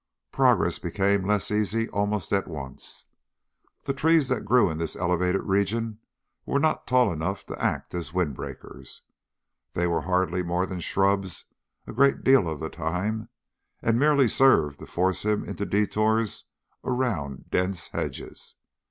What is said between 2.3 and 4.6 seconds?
at once. The trees that